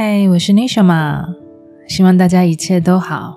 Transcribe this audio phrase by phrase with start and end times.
[0.00, 1.34] 嗨我是 nishama
[1.88, 3.36] 希望大家一切都好。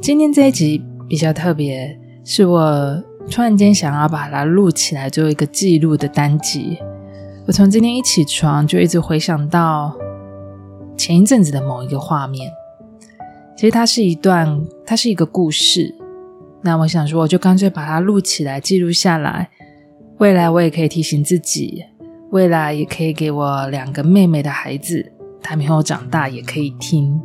[0.00, 3.00] 今天这一集比较特别，是我
[3.30, 6.76] 突然间想要把它录起来做一个记录的单集。
[7.46, 9.96] 我从今天一起床就一直回想到
[10.96, 12.50] 前一阵子的某一个画面。
[13.56, 15.94] 其实它是一段，它是一个故事。
[16.62, 19.50] 那我想说，我就干脆把它录起来记录下来，
[20.18, 21.84] 未来我也可以提醒自己。
[22.30, 27.18] 未来也可以给我两个妹妹的孩子，他们以后长大也可以听。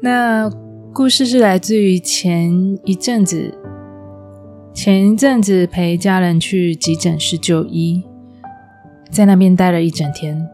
[0.00, 0.50] 那
[0.92, 3.56] 故事是来自于前一阵子，
[4.72, 8.02] 前一阵子陪家人去急诊室就医，
[9.10, 10.48] 在那边待了一整天。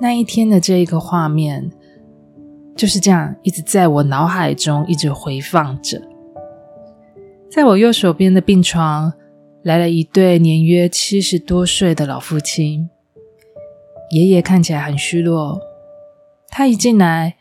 [0.00, 1.70] 那一天的这一个画面，
[2.74, 6.00] 就是这样一直在我脑海中一直回放着，
[7.50, 9.12] 在我右手边的病床。
[9.64, 12.86] 来了一对年约七十多岁的老夫妻，
[14.10, 15.58] 爷爷看起来很虚弱。
[16.48, 17.36] 他一进来，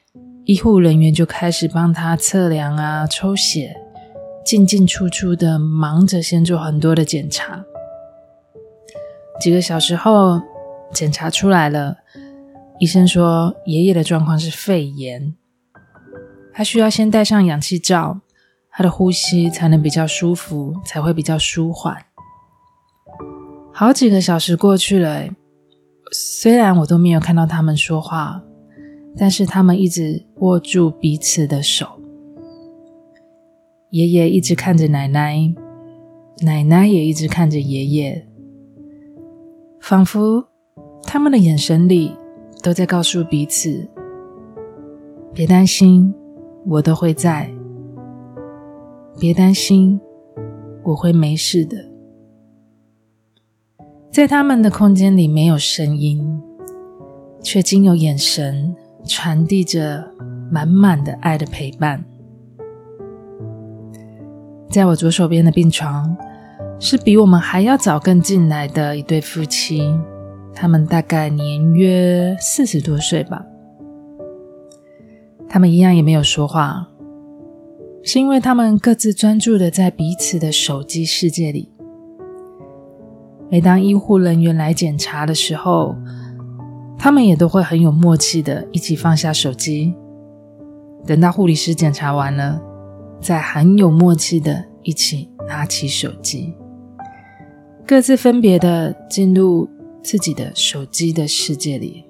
[0.46, 3.76] 医护人员就开始帮他测量啊、抽血，
[4.46, 7.66] 进进出出的忙着，先做很多的检查。
[9.42, 10.42] 几个小时后，
[10.94, 11.98] 检查出来了，
[12.80, 15.36] 医生说爷爷的状况是肺炎，
[16.54, 18.22] 他需要先戴上氧气罩，
[18.72, 22.06] 他的呼吸才能比较舒服，才会比较舒缓。
[23.76, 25.28] 好几个小时过去了，
[26.12, 28.44] 虽然我都没有看到他们说话，
[29.18, 31.88] 但是他们一直握住彼此的手。
[33.90, 35.52] 爷爷一直看着奶奶，
[36.44, 38.28] 奶奶也一直看着爷爷，
[39.82, 40.46] 仿佛
[41.02, 42.16] 他们的眼神里
[42.62, 43.88] 都在告诉彼此
[45.34, 46.14] ：“别担心，
[46.68, 47.52] 我都会在。
[49.20, 50.00] 别担心，
[50.84, 51.78] 我会没事的。”
[54.14, 56.40] 在他们的空间里没有声音，
[57.42, 58.76] 却经由眼神
[59.08, 60.06] 传递着
[60.52, 62.06] 满满的爱的陪伴。
[64.70, 66.16] 在我左手边的病床，
[66.80, 69.82] 是比我们还要早更进来的一对夫妻，
[70.54, 73.44] 他们大概年约四十多岁吧。
[75.50, 76.88] 他们一样也没有说话，
[78.04, 81.72] 是因为他们各自专注的在彼此的手机世界里。
[83.54, 85.96] 每当医护人员来检查的时候，
[86.98, 89.94] 他们也都会很有默契的一起放下手机，
[91.06, 92.60] 等到护理师检查完了，
[93.22, 96.56] 再很有默契的一起拿起手机，
[97.86, 99.70] 各自分别的进入
[100.02, 102.06] 自己的手机的世界里，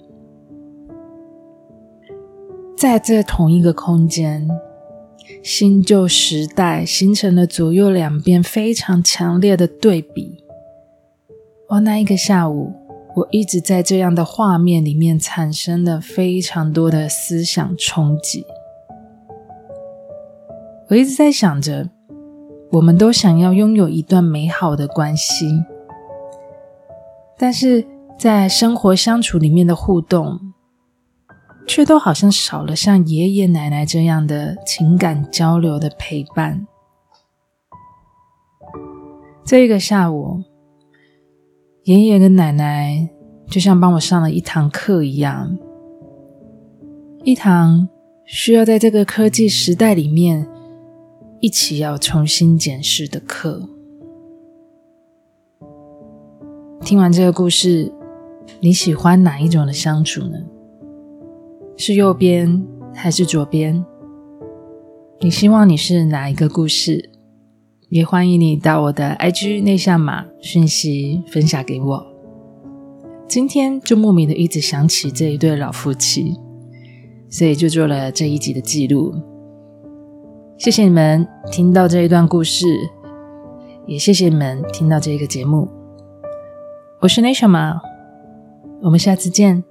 [2.77, 4.47] 在这同一个空间，
[5.43, 10.42] 新旧时代形成了左右两边非常强烈的对比。
[11.73, 12.71] 哦，那一个下午，
[13.15, 18.45] 我一直在这样的画面里面产生了非常多的思想冲击。
[20.87, 21.89] 我一直在想着，
[22.73, 25.63] 我们都想要拥有一段美好的关系，
[27.39, 27.83] 但是
[28.19, 30.53] 在生活相处里面的互动，
[31.65, 36.67] 却都好像少了像爷爷奶奶这样的情感交流的陪伴。
[39.43, 40.43] 这一个下午。
[41.83, 43.09] 爷爷跟奶奶
[43.49, 45.57] 就像帮我上了一堂课一样，
[47.25, 47.89] 一堂
[48.23, 50.47] 需要在这个科技时代里面
[51.41, 53.67] 一起要重新检视的课。
[56.79, 57.91] 听完这个故事，
[58.61, 60.37] 你喜欢哪一种的相处呢？
[61.75, 63.83] 是右边还是左边？
[65.19, 67.09] 你希望你是哪一个故事？
[67.93, 72.03] 也欢迎你到我的 IG 内向码讯息分享给我。
[73.27, 76.33] 今天就莫名的一直想起这一对老夫妻，
[77.29, 79.13] 所以就做了这一集的记录。
[80.57, 82.65] 谢谢你们听到这一段故事，
[83.85, 85.69] 也谢谢你们听到这一个节目。
[86.99, 87.79] 我是内向码，
[88.81, 89.63] 我们下次见。